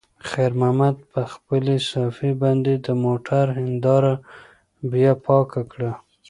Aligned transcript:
خیر 0.29 0.51
محمد 0.61 0.95
په 1.11 1.21
خپلې 1.33 1.75
صافې 1.91 2.31
باندې 2.41 2.73
د 2.85 2.87
موټر 3.05 3.45
هینداره 3.57 4.13
بیا 4.91 5.11
پاکه 5.25 5.61
کړه. 5.71 5.91